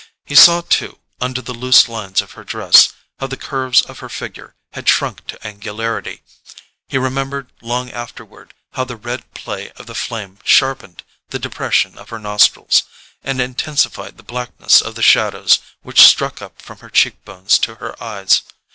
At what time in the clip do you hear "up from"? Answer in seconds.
16.41-16.79